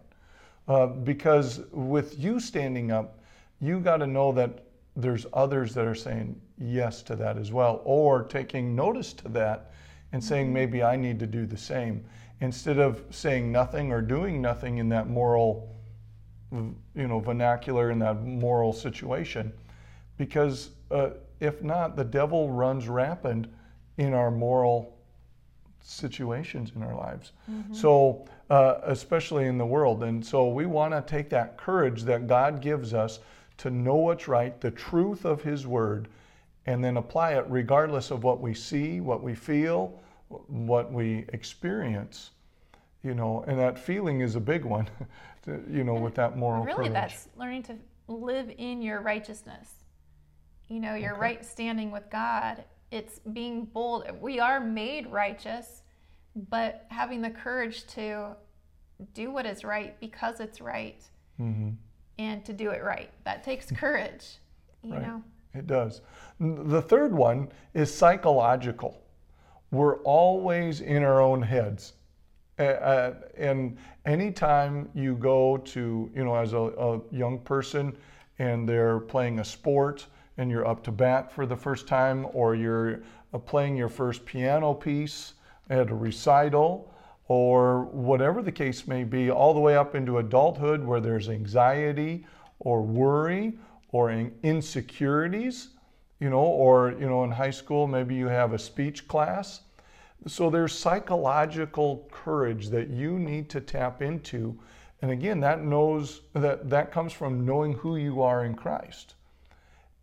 Uh, 0.66 0.88
because 0.88 1.62
with 1.70 2.18
you 2.18 2.40
standing 2.40 2.90
up, 2.90 3.20
you 3.60 3.80
got 3.80 3.98
to 3.98 4.06
know 4.06 4.32
that 4.32 4.64
there's 4.96 5.24
others 5.32 5.72
that 5.74 5.86
are 5.86 5.94
saying 5.94 6.38
yes 6.58 7.02
to 7.02 7.16
that 7.16 7.38
as 7.38 7.50
well, 7.50 7.80
or 7.84 8.24
taking 8.24 8.76
notice 8.76 9.12
to 9.12 9.28
that 9.28 9.72
and 10.12 10.22
saying 10.22 10.46
mm-hmm. 10.46 10.54
maybe 10.54 10.82
I 10.82 10.96
need 10.96 11.18
to 11.20 11.26
do 11.26 11.46
the 11.46 11.56
same 11.56 12.04
instead 12.44 12.78
of 12.78 13.02
saying 13.10 13.50
nothing 13.50 13.90
or 13.90 14.02
doing 14.02 14.40
nothing 14.42 14.78
in 14.78 14.88
that 14.90 15.08
moral, 15.08 15.74
you 16.52 17.08
know, 17.08 17.18
vernacular 17.18 17.90
in 17.90 17.98
that 17.98 18.22
moral 18.22 18.72
situation, 18.72 19.52
because 20.18 20.70
uh, 20.90 21.10
if 21.40 21.62
not, 21.62 21.96
the 21.96 22.04
devil 22.04 22.50
runs 22.50 22.86
rampant 22.86 23.46
in 23.96 24.12
our 24.12 24.30
moral 24.30 24.96
situations 25.80 26.72
in 26.76 26.82
our 26.82 26.94
lives. 26.94 27.32
Mm-hmm. 27.50 27.74
So, 27.74 28.26
uh, 28.50 28.76
especially 28.84 29.46
in 29.46 29.58
the 29.58 29.66
world. 29.66 30.04
And 30.04 30.24
so, 30.24 30.48
we 30.48 30.66
want 30.66 30.92
to 30.92 31.02
take 31.02 31.30
that 31.30 31.56
courage 31.56 32.02
that 32.02 32.26
God 32.26 32.60
gives 32.60 32.92
us 32.94 33.20
to 33.58 33.70
know 33.70 33.96
what's 33.96 34.28
right, 34.28 34.60
the 34.60 34.70
truth 34.70 35.24
of 35.24 35.42
His 35.42 35.66
Word, 35.66 36.08
and 36.66 36.84
then 36.84 36.96
apply 36.96 37.34
it 37.34 37.46
regardless 37.48 38.10
of 38.10 38.22
what 38.22 38.40
we 38.40 38.54
see, 38.54 39.00
what 39.00 39.22
we 39.22 39.34
feel, 39.34 39.98
what 40.48 40.92
we 40.92 41.24
experience. 41.32 42.30
You 43.02 43.14
know, 43.14 43.44
and 43.46 43.58
that 43.58 43.78
feeling 43.78 44.20
is 44.20 44.34
a 44.34 44.40
big 44.40 44.64
one, 44.64 44.88
to, 45.44 45.62
you 45.70 45.84
know, 45.84 45.94
with 45.94 46.14
that 46.14 46.38
moral 46.38 46.64
really, 46.64 46.88
courage. 46.88 46.92
that's 46.92 47.28
learning 47.36 47.62
to 47.64 47.76
live 48.08 48.50
in 48.56 48.80
your 48.80 49.02
righteousness. 49.02 49.68
You 50.68 50.80
know, 50.80 50.94
your 50.94 51.12
okay. 51.12 51.20
right 51.20 51.44
standing 51.44 51.90
with 51.90 52.08
God. 52.10 52.64
It's 52.90 53.18
being 53.18 53.66
bold. 53.66 54.06
We 54.20 54.40
are 54.40 54.58
made 54.58 55.06
righteous, 55.12 55.82
but 56.48 56.86
having 56.88 57.20
the 57.20 57.28
courage 57.28 57.86
to 57.88 58.36
do 59.12 59.30
what 59.30 59.44
is 59.44 59.64
right 59.64 59.98
because 60.00 60.40
it's 60.40 60.60
right. 60.60 61.02
Mm-hmm 61.38 61.70
and 62.18 62.44
to 62.44 62.52
do 62.52 62.70
it 62.70 62.82
right. 62.82 63.10
That 63.24 63.42
takes 63.42 63.70
courage, 63.70 64.38
you 64.82 64.92
right. 64.92 65.02
know. 65.02 65.22
It 65.54 65.66
does. 65.66 66.00
The 66.40 66.82
third 66.82 67.14
one 67.14 67.48
is 67.74 67.94
psychological. 67.94 69.00
We're 69.74 69.96
always 70.02 70.80
in 70.80 71.02
our 71.02 71.20
own 71.20 71.42
heads. 71.42 71.94
Uh, 72.60 73.14
and 73.36 73.76
anytime 74.06 74.88
you 74.94 75.16
go 75.16 75.56
to, 75.56 76.10
you 76.14 76.24
know, 76.24 76.36
as 76.36 76.52
a, 76.52 76.58
a 76.58 77.00
young 77.10 77.40
person 77.40 77.96
and 78.38 78.68
they're 78.68 79.00
playing 79.00 79.40
a 79.40 79.44
sport 79.44 80.06
and 80.36 80.48
you're 80.48 80.66
up 80.66 80.84
to 80.84 80.92
bat 80.92 81.32
for 81.32 81.44
the 81.44 81.56
first 81.56 81.88
time, 81.88 82.26
or 82.32 82.54
you're 82.54 83.02
uh, 83.32 83.38
playing 83.38 83.76
your 83.76 83.88
first 83.88 84.24
piano 84.24 84.72
piece 84.72 85.34
at 85.70 85.90
a 85.90 85.94
recital, 85.94 86.92
or 87.26 87.84
whatever 87.86 88.42
the 88.42 88.52
case 88.52 88.86
may 88.86 89.02
be, 89.02 89.30
all 89.30 89.54
the 89.54 89.60
way 89.60 89.76
up 89.76 89.94
into 89.94 90.18
adulthood 90.18 90.84
where 90.84 91.00
there's 91.00 91.28
anxiety 91.28 92.26
or 92.60 92.82
worry 92.82 93.58
or 93.90 94.10
insecurities, 94.42 95.70
you 96.20 96.30
know, 96.30 96.38
or, 96.38 96.92
you 96.92 97.06
know, 97.06 97.24
in 97.24 97.30
high 97.30 97.50
school, 97.50 97.86
maybe 97.86 98.14
you 98.14 98.26
have 98.28 98.52
a 98.52 98.58
speech 98.58 99.08
class. 99.08 99.60
So 100.26 100.48
there's 100.48 100.76
psychological 100.76 102.08
courage 102.10 102.68
that 102.68 102.88
you 102.88 103.18
need 103.18 103.50
to 103.50 103.60
tap 103.60 104.00
into. 104.00 104.58
And 105.02 105.10
again, 105.10 105.40
that 105.40 105.62
knows 105.62 106.22
that 106.32 106.70
that 106.70 106.92
comes 106.92 107.12
from 107.12 107.44
knowing 107.44 107.74
who 107.74 107.96
you 107.96 108.22
are 108.22 108.44
in 108.44 108.54
Christ. 108.54 109.14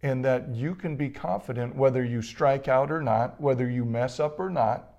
And 0.03 0.23
that 0.25 0.49
you 0.49 0.75
can 0.75 0.95
be 0.95 1.09
confident 1.09 1.75
whether 1.75 2.03
you 2.03 2.21
strike 2.21 2.67
out 2.67 2.91
or 2.91 3.01
not, 3.01 3.39
whether 3.39 3.69
you 3.69 3.85
mess 3.85 4.19
up 4.19 4.39
or 4.39 4.49
not, 4.49 4.91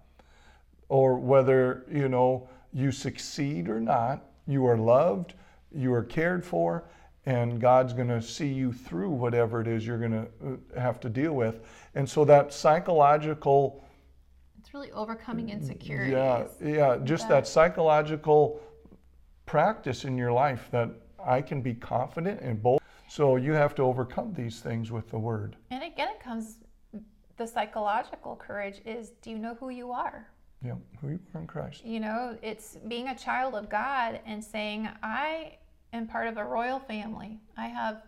or 0.92 1.16
whether 1.16 1.86
you 1.90 2.06
know 2.06 2.46
you 2.70 2.92
succeed 2.92 3.66
or 3.66 3.80
not 3.80 4.26
you 4.46 4.66
are 4.66 4.76
loved 4.76 5.32
you 5.74 5.92
are 5.92 6.02
cared 6.02 6.44
for 6.44 6.84
and 7.26 7.60
god's 7.60 7.92
going 7.92 8.08
to 8.08 8.20
see 8.20 8.48
you 8.48 8.72
through 8.72 9.10
whatever 9.10 9.60
it 9.60 9.68
is 9.68 9.86
you're 9.86 9.98
going 9.98 10.12
to 10.12 10.26
uh, 10.46 10.80
have 10.80 10.98
to 11.00 11.08
deal 11.08 11.34
with. 11.34 11.60
And 11.94 12.08
so 12.08 12.24
that 12.24 12.52
psychological 12.52 13.84
it's 14.58 14.74
really 14.74 14.92
overcoming 14.92 15.50
insecurities. 15.50 16.12
Yeah 16.12 16.46
yeah 16.60 16.98
just 17.02 17.28
that, 17.28 17.44
that 17.44 17.48
psychological 17.48 18.60
practice 19.46 20.04
in 20.04 20.16
your 20.16 20.32
life 20.32 20.68
that 20.70 20.88
i 21.24 21.40
can 21.40 21.60
be 21.62 21.74
confident 21.74 22.40
and 22.40 22.62
bold. 22.62 22.80
So 23.08 23.36
you 23.36 23.52
have 23.52 23.74
to 23.74 23.82
overcome 23.82 24.32
these 24.32 24.60
things 24.60 24.90
with 24.90 25.10
the 25.10 25.18
word. 25.18 25.56
And 25.70 25.82
again 25.82 26.08
it 26.08 26.20
comes 26.20 26.58
the 27.36 27.46
psychological 27.46 28.36
courage 28.36 28.80
is 28.84 29.10
do 29.22 29.30
you 29.30 29.38
know 29.38 29.54
who 29.54 29.70
you 29.70 29.92
are? 29.92 30.28
Yeah, 30.64 30.74
who 31.00 31.08
you 31.08 31.18
are 31.34 31.40
in 31.40 31.46
Christ. 31.46 31.84
You 31.84 32.00
know, 32.00 32.36
it's 32.40 32.76
being 32.86 33.08
a 33.08 33.18
child 33.18 33.54
of 33.54 33.68
God 33.68 34.20
and 34.26 34.42
saying, 34.42 34.88
I 35.02 35.56
am 35.92 36.06
part 36.06 36.26
of 36.26 36.36
a 36.36 36.44
royal 36.44 36.78
family. 36.80 37.38
I 37.56 37.66
have, 37.68 38.02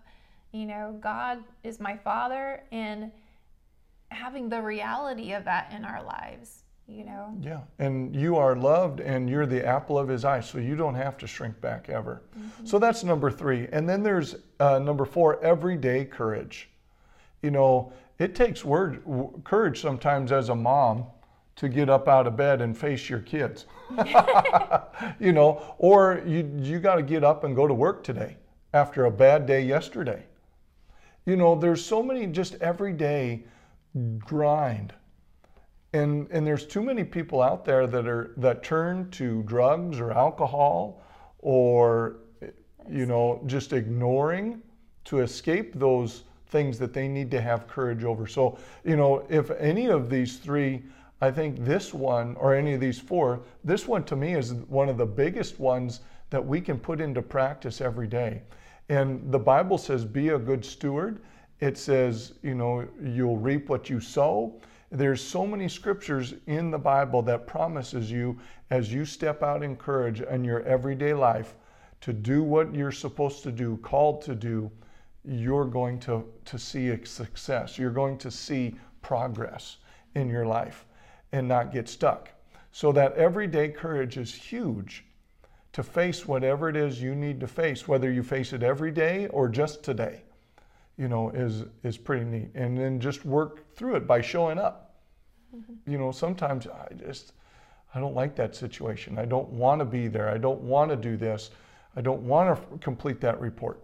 you 0.52 0.66
know, 0.66 0.96
God 1.00 1.42
is 1.62 1.80
my 1.80 1.96
father 1.96 2.62
and 2.72 3.10
having 4.08 4.48
the 4.48 4.62
reality 4.62 5.32
of 5.32 5.44
that 5.44 5.72
in 5.76 5.84
our 5.84 6.02
lives, 6.02 6.62
you 6.86 7.04
know. 7.04 7.36
Yeah, 7.40 7.60
and 7.78 8.14
you 8.14 8.36
are 8.36 8.56
loved 8.56 9.00
and 9.00 9.28
you're 9.28 9.46
the 9.46 9.64
apple 9.66 9.98
of 9.98 10.08
his 10.08 10.24
eye, 10.24 10.40
so 10.40 10.58
you 10.58 10.76
don't 10.76 10.94
have 10.94 11.18
to 11.18 11.26
shrink 11.26 11.60
back 11.60 11.88
ever. 11.88 12.22
Mm-hmm. 12.38 12.66
So 12.66 12.78
that's 12.78 13.04
number 13.04 13.30
three. 13.30 13.68
And 13.72 13.88
then 13.88 14.02
there's 14.02 14.36
uh, 14.60 14.78
number 14.78 15.04
four, 15.04 15.42
everyday 15.42 16.04
courage. 16.04 16.70
You 17.42 17.50
know, 17.50 17.92
it 18.18 18.34
takes 18.34 18.64
word, 18.64 19.02
courage 19.44 19.80
sometimes 19.80 20.32
as 20.32 20.48
a 20.48 20.54
mom 20.54 21.04
to 21.56 21.68
get 21.68 21.88
up 21.88 22.08
out 22.08 22.26
of 22.26 22.36
bed 22.36 22.60
and 22.60 22.76
face 22.76 23.08
your 23.08 23.20
kids. 23.20 23.66
you 25.20 25.32
know, 25.32 25.74
or 25.78 26.22
you 26.26 26.50
you 26.60 26.78
got 26.80 26.96
to 26.96 27.02
get 27.02 27.22
up 27.22 27.44
and 27.44 27.54
go 27.54 27.66
to 27.66 27.74
work 27.74 28.02
today 28.02 28.36
after 28.72 29.04
a 29.04 29.10
bad 29.10 29.46
day 29.46 29.62
yesterday. 29.62 30.24
You 31.26 31.36
know, 31.36 31.54
there's 31.54 31.84
so 31.84 32.02
many 32.02 32.26
just 32.26 32.54
everyday 32.56 33.44
grind. 34.18 34.92
And 35.92 36.26
and 36.30 36.46
there's 36.46 36.66
too 36.66 36.82
many 36.82 37.04
people 37.04 37.40
out 37.40 37.64
there 37.64 37.86
that 37.86 38.08
are 38.08 38.32
that 38.38 38.62
turn 38.62 39.10
to 39.12 39.42
drugs 39.44 40.00
or 40.00 40.10
alcohol 40.10 41.02
or 41.38 42.16
you 42.88 43.06
know, 43.06 43.40
just 43.46 43.72
ignoring 43.72 44.60
to 45.04 45.20
escape 45.20 45.74
those 45.74 46.24
things 46.48 46.78
that 46.78 46.92
they 46.92 47.08
need 47.08 47.30
to 47.30 47.40
have 47.40 47.66
courage 47.66 48.04
over. 48.04 48.26
So, 48.26 48.58
you 48.84 48.96
know, 48.96 49.26
if 49.28 49.50
any 49.52 49.86
of 49.86 50.10
these 50.10 50.36
three 50.36 50.82
I 51.24 51.30
think 51.30 51.64
this 51.64 51.94
one, 51.94 52.36
or 52.36 52.54
any 52.54 52.74
of 52.74 52.82
these 52.82 53.00
four, 53.00 53.40
this 53.64 53.88
one 53.88 54.04
to 54.04 54.14
me 54.14 54.34
is 54.34 54.52
one 54.52 54.90
of 54.90 54.98
the 54.98 55.06
biggest 55.06 55.58
ones 55.58 56.00
that 56.28 56.44
we 56.44 56.60
can 56.60 56.78
put 56.78 57.00
into 57.00 57.22
practice 57.22 57.80
every 57.80 58.06
day. 58.06 58.42
And 58.90 59.32
the 59.32 59.38
Bible 59.38 59.78
says, 59.78 60.04
be 60.04 60.28
a 60.28 60.38
good 60.38 60.62
steward. 60.62 61.22
It 61.60 61.78
says, 61.78 62.34
you 62.42 62.54
know, 62.54 62.86
you'll 63.02 63.38
reap 63.38 63.70
what 63.70 63.88
you 63.88 64.00
sow. 64.00 64.60
There's 64.90 65.22
so 65.22 65.46
many 65.46 65.66
scriptures 65.66 66.34
in 66.46 66.70
the 66.70 66.78
Bible 66.78 67.22
that 67.22 67.46
promises 67.46 68.10
you 68.10 68.38
as 68.68 68.92
you 68.92 69.06
step 69.06 69.42
out 69.42 69.62
in 69.62 69.76
courage 69.76 70.20
in 70.20 70.44
your 70.44 70.60
everyday 70.64 71.14
life 71.14 71.54
to 72.02 72.12
do 72.12 72.42
what 72.42 72.74
you're 72.74 72.92
supposed 72.92 73.42
to 73.44 73.50
do, 73.50 73.78
called 73.78 74.20
to 74.26 74.34
do, 74.34 74.70
you're 75.24 75.64
going 75.64 75.98
to, 76.00 76.22
to 76.44 76.58
see 76.58 76.90
a 76.90 77.06
success. 77.06 77.78
You're 77.78 77.88
going 77.92 78.18
to 78.18 78.30
see 78.30 78.74
progress 79.00 79.78
in 80.14 80.28
your 80.28 80.44
life 80.44 80.84
and 81.34 81.48
not 81.48 81.72
get 81.72 81.88
stuck. 81.88 82.30
So 82.70 82.92
that 82.92 83.14
everyday 83.14 83.68
courage 83.68 84.16
is 84.16 84.32
huge 84.32 85.04
to 85.72 85.82
face 85.82 86.26
whatever 86.28 86.68
it 86.68 86.76
is 86.76 87.02
you 87.02 87.14
need 87.16 87.40
to 87.40 87.48
face, 87.48 87.88
whether 87.88 88.10
you 88.10 88.22
face 88.22 88.52
it 88.52 88.62
every 88.62 88.92
day 88.92 89.26
or 89.28 89.48
just 89.48 89.82
today, 89.82 90.22
you 90.96 91.08
know, 91.08 91.30
is 91.30 91.64
is 91.82 91.98
pretty 91.98 92.24
neat. 92.24 92.50
And 92.54 92.78
then 92.78 93.00
just 93.00 93.24
work 93.24 93.74
through 93.74 93.96
it 93.96 94.06
by 94.06 94.20
showing 94.20 94.58
up. 94.58 94.94
Mm-hmm. 95.54 95.90
You 95.90 95.98
know, 95.98 96.12
sometimes 96.12 96.68
I 96.68 96.94
just 96.94 97.32
I 97.94 98.00
don't 98.00 98.14
like 98.14 98.36
that 98.36 98.54
situation. 98.54 99.18
I 99.18 99.24
don't 99.24 99.50
want 99.50 99.80
to 99.80 99.84
be 99.84 100.06
there. 100.06 100.28
I 100.28 100.38
don't 100.38 100.60
want 100.60 100.90
to 100.90 100.96
do 100.96 101.16
this. 101.16 101.50
I 101.96 102.00
don't 102.00 102.22
want 102.22 102.70
to 102.70 102.78
complete 102.78 103.20
that 103.22 103.40
report. 103.40 103.80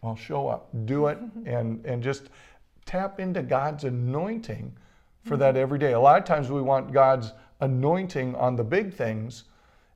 Well, 0.00 0.16
show 0.16 0.48
up, 0.48 0.70
do 0.86 1.08
it, 1.08 1.18
and 1.44 1.84
and 1.84 2.02
just 2.02 2.30
tap 2.86 3.20
into 3.20 3.42
God's 3.42 3.84
anointing 3.84 4.74
for 5.24 5.36
that 5.36 5.56
every 5.56 5.78
day. 5.78 5.92
A 5.92 6.00
lot 6.00 6.18
of 6.18 6.24
times 6.24 6.50
we 6.50 6.62
want 6.62 6.92
God's 6.92 7.32
anointing 7.60 8.34
on 8.36 8.56
the 8.56 8.64
big 8.64 8.92
things, 8.92 9.44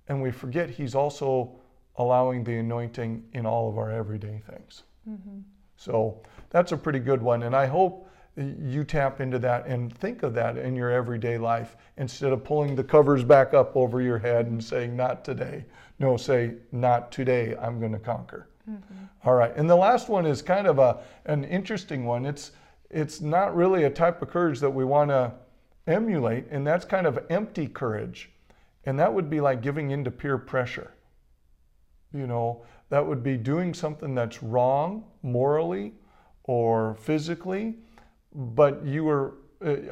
and 0.08 0.23
we 0.23 0.30
forget 0.30 0.70
He's 0.70 0.94
also 0.94 1.52
allowing 1.97 2.44
the 2.44 2.56
anointing 2.58 3.25
in 3.32 3.44
all 3.44 3.68
of 3.68 3.76
our 3.76 3.90
everyday 3.90 4.40
things. 4.49 4.85
Mm-hmm. 5.08 5.40
So 5.76 6.23
that's 6.50 6.73
a 6.73 6.76
pretty 6.76 7.00
good 7.00 7.20
one. 7.20 7.42
And 7.42 7.54
I 7.54 7.66
hope 7.66 8.08
you 8.37 8.85
tap 8.85 9.20
into 9.20 9.38
that 9.40 9.66
and 9.66 9.92
think 9.92 10.23
of 10.23 10.32
that 10.35 10.56
in 10.56 10.76
your 10.76 10.90
everyday 10.90 11.38
life 11.38 11.76
instead 11.97 12.32
of 12.32 12.44
pulling 12.44 12.76
the 12.76 12.85
covers 12.85 13.25
back 13.25 13.52
up 13.52 13.76
over 13.76 14.00
your 14.00 14.18
head 14.18 14.47
and 14.47 14.62
saying, 14.62 14.97
Not 14.97 15.25
today. 15.25 15.64
No, 15.99 16.16
say, 16.16 16.54
Not 16.70 17.11
today. 17.11 17.56
I'm 17.61 17.80
going 17.80 17.92
to 17.92 17.99
conquer. 17.99 18.49
Mm-hmm. 18.70 19.04
All 19.25 19.35
right. 19.35 19.54
And 19.56 19.68
the 19.68 19.76
last 19.76 20.08
one 20.08 20.25
is 20.25 20.40
kind 20.40 20.66
of 20.66 20.78
a, 20.78 20.99
an 21.25 21.44
interesting 21.44 22.04
one. 22.04 22.26
It's 22.26 22.52
it's 22.90 23.21
not 23.21 23.54
really 23.54 23.85
a 23.85 23.90
type 23.90 24.23
of 24.23 24.30
courage 24.30 24.61
that 24.61 24.71
we 24.71 24.85
want 24.85 25.11
to 25.11 25.33
emulate, 25.87 26.47
and 26.50 26.66
that's 26.66 26.85
kind 26.85 27.07
of 27.07 27.18
empty 27.30 27.66
courage. 27.66 28.30
And 28.85 28.99
that 28.99 29.12
would 29.12 29.28
be 29.28 29.40
like 29.40 29.61
giving 29.61 29.90
in 29.90 30.04
to 30.04 30.11
peer 30.11 30.38
pressure. 30.38 30.92
You 32.12 32.26
know, 32.26 32.64
that 32.88 33.07
would 33.07 33.23
be 33.23 33.37
doing 33.37 33.75
something 33.75 34.14
that's 34.14 34.42
wrong 34.42 35.04
morally 35.23 35.92
or 36.45 36.95
physically, 36.95 37.76
but 38.35 38.85
you 38.85 39.04
were, 39.04 39.35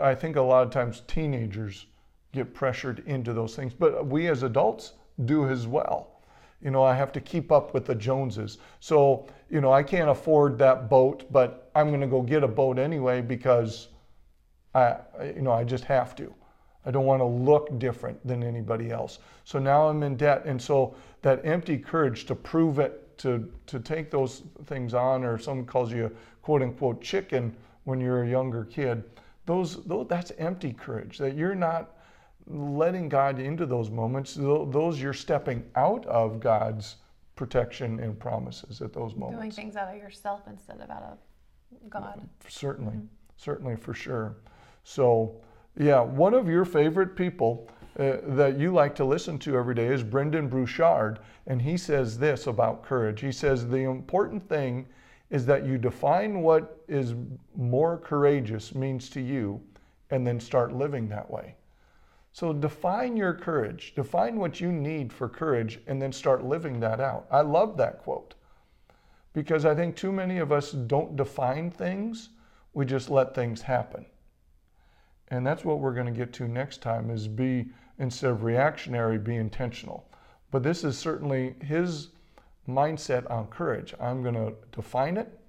I 0.01 0.15
think 0.15 0.37
a 0.37 0.41
lot 0.41 0.67
of 0.67 0.71
times 0.71 1.03
teenagers 1.07 1.87
get 2.33 2.55
pressured 2.55 3.03
into 3.07 3.33
those 3.33 3.55
things, 3.55 3.75
but 3.75 4.07
we 4.07 4.29
as 4.29 4.43
adults 4.43 4.95
do 5.25 5.49
as 5.49 5.67
well. 5.67 6.16
You 6.67 6.73
know, 6.73 6.83
I 6.83 6.97
have 6.97 7.13
to 7.13 7.21
keep 7.21 7.53
up 7.53 7.75
with 7.75 7.87
the 7.87 7.95
Joneses. 7.95 8.59
So, 8.81 9.29
you 9.49 9.61
know, 9.61 9.73
I 9.73 9.85
can't 9.85 10.11
afford 10.11 10.59
that 10.59 10.91
boat, 10.91 11.25
but 11.31 11.71
I'm 11.77 11.91
going 11.91 12.01
to 12.01 12.09
go 12.09 12.23
get 12.23 12.43
a 12.43 12.49
boat 12.49 12.77
anyway 12.77 13.21
because 13.21 13.87
I, 14.75 14.97
you 15.25 15.43
know, 15.43 15.53
I 15.53 15.63
just 15.63 15.85
have 15.85 16.17
to. 16.17 16.35
I 16.85 16.91
don't 16.91 17.05
want 17.05 17.21
to 17.21 17.25
look 17.25 17.79
different 17.79 18.19
than 18.27 18.43
anybody 18.43 18.91
else. 18.91 19.21
So 19.45 19.61
now 19.61 19.89
I'm 19.89 20.03
in 20.03 20.17
debt. 20.17 20.45
And 20.45 20.61
so 20.61 20.97
that 21.23 21.41
empty 21.47 21.79
courage 21.79 22.25
to 22.27 22.35
prove 22.35 22.81
it, 22.81 23.17
to, 23.19 23.49
to 23.69 23.79
take 23.79 24.11
those 24.11 24.43
things 24.65 24.93
on, 24.93 25.23
or 25.23 25.39
someone 25.39 25.67
calls 25.67 25.93
you 25.93 26.07
a 26.07 26.11
quote 26.43 26.63
unquote 26.63 27.01
chicken 27.01 27.57
when 27.85 28.01
you're 28.01 28.25
a 28.25 28.29
younger 28.29 28.65
kid, 28.65 29.05
those, 29.45 29.85
those 29.85 30.09
that's 30.09 30.33
empty 30.39 30.73
courage 30.73 31.17
that 31.19 31.37
you're 31.37 31.55
not 31.55 31.96
letting 32.47 33.09
God 33.09 33.39
into 33.39 33.67
those 33.67 33.91
moments. 33.91 34.35
Those 34.35 35.01
you're 35.01 35.13
stepping 35.13 35.65
out 35.75 36.07
of 36.07 36.41
God's 36.41 36.97
protection 37.35 38.01
and 38.01 38.19
promises 38.19 38.81
at 38.81 38.93
those 38.93 39.15
moments. 39.15 39.39
Doing 39.39 39.51
things 39.51 39.77
out 39.77 39.95
of 39.95 40.01
yourself 40.01 40.43
instead 40.47 40.81
of 40.81 40.91
out 40.91 41.03
of 41.03 41.91
God. 41.91 42.21
Certainly, 42.49 42.95
mm-hmm. 42.95 43.07
certainly 43.37 43.77
for 43.77 43.95
sure. 43.95 44.37
So, 44.85 45.41
yeah, 45.79 46.01
one 46.01 46.35
of 46.35 46.49
your 46.49 46.65
favorite 46.65 47.17
people 47.17 47.69
uh, 47.99 48.19
that 48.23 48.59
you 48.59 48.73
like 48.73 48.95
to 48.95 49.05
listen 49.05 49.39
to 49.41 49.57
every 49.57 49.75
day 49.75 49.89
is 49.89 50.03
Brendon 50.03 50.49
Burchard, 50.49 51.19
and 51.47 51.61
he 51.61 51.77
says 51.77 52.19
this 52.19 52.47
about 52.47 52.83
courage. 52.83 53.21
He 53.21 53.33
says 53.33 53.67
the 53.67 53.79
important 53.79 54.49
thing 54.49 54.87
is 55.31 55.45
that 55.47 55.67
you 55.67 55.77
define 55.77 56.41
what 56.41 56.83
is 56.89 57.15
more 57.57 57.99
courageous 57.99 58.75
means 58.75 59.11
to 59.11 59.21
you 59.21 59.61
and 60.11 60.27
then 60.27 60.39
start 60.39 60.73
living 60.73 61.09
that 61.09 61.29
way. 61.29 61.57
So 62.37 62.53
define 62.53 63.17
your 63.17 63.33
courage, 63.33 63.95
define 63.97 64.37
what 64.37 64.61
you 64.61 64.71
need 64.71 65.11
for 65.11 65.27
courage, 65.27 65.81
and 65.87 66.03
then 66.03 66.13
start 66.13 66.45
living 66.45 66.81
that 66.81 67.01
out. 67.01 67.27
I 67.31 67.41
love 67.41 67.79
that 67.79 68.01
quote 68.01 68.35
because 69.33 69.65
I 69.65 69.75
think 69.75 69.97
too 69.97 70.13
many 70.13 70.37
of 70.37 70.53
us 70.53 70.73
don't 70.73 71.17
define 71.17 71.71
things, 71.71 72.29
we 72.75 72.85
just 72.85 73.09
let 73.09 73.35
things 73.35 73.63
happen. 73.63 74.05
And 75.29 75.47
that's 75.47 75.65
what 75.65 75.79
we're 75.79 75.95
going 75.95 76.13
to 76.13 76.13
get 76.13 76.35
to 76.35 76.47
next 76.47 76.83
time 76.83 77.11
is 77.11 77.27
be 77.27 77.71
instead 77.99 78.33
of 78.33 78.45
reactionary 78.45 79.17
be 79.17 79.37
intentional. 79.37 80.07
But 80.51 80.63
this 80.63 80.85
is 80.85 80.99
certainly 80.99 81.55
his 81.63 82.09
mindset 82.69 83.31
on 83.31 83.47
courage. 83.47 83.95
I'm 83.99 84.23
going 84.23 84.35
to 84.35 84.53
define 84.73 85.17
it 85.17 85.41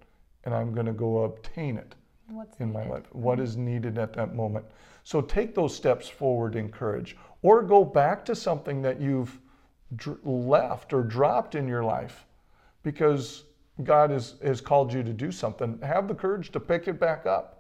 and 0.46 0.56
I'm 0.56 0.74
going 0.74 0.86
to 0.86 0.94
go 0.94 1.26
obtain 1.26 1.78
it 1.78 1.96
What's 2.30 2.58
in 2.62 2.70
needed. 2.70 2.88
my 2.88 2.96
life. 2.96 3.14
What 3.14 3.42
is 3.42 3.58
needed 3.58 3.98
at 3.98 4.14
that 4.14 4.34
moment. 4.34 4.66
So 5.08 5.22
take 5.22 5.56
those 5.56 5.74
steps 5.74 6.10
forward 6.10 6.56
in 6.56 6.70
courage 6.70 7.15
or 7.41 7.63
go 7.63 7.86
back 7.86 8.26
to 8.26 8.36
something 8.36 8.82
that 8.82 9.00
you've 9.00 9.39
dr- 9.96 10.20
left 10.26 10.91
or 10.91 11.02
dropped 11.02 11.56
in 11.56 11.65
your 11.65 11.84
life 11.84 12.26
because 12.84 13.43
God 13.84 14.10
has, 14.10 14.36
has 14.43 14.60
called 14.60 14.91
you 14.91 15.04
to 15.04 15.13
do 15.13 15.32
something. 15.32 15.80
Have 15.82 16.10
the 16.10 16.13
courage 16.13 16.52
to 16.52 16.60
pick 16.60 16.89
it 16.89 17.00
back 17.00 17.26
up 17.26 17.58